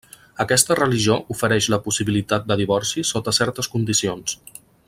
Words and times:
Aquesta 0.43 0.77
religió 0.79 1.17
ofereix 1.35 1.67
la 1.75 1.79
possibilitat 1.89 2.51
de 2.53 2.57
divorci 2.65 3.07
sota 3.15 3.37
certes 3.43 3.73
condicions. 3.77 4.39